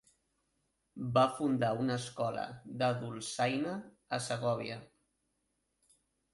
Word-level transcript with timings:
Va 1.17 1.25
fundar 1.39 1.69
una 1.83 1.99
escola 2.01 2.47
de 2.81 2.91
dolçaina 3.03 3.77
a 4.19 4.23
Segòvia. 4.31 4.83